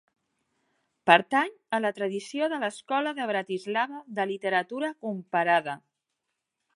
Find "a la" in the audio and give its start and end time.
1.77-1.91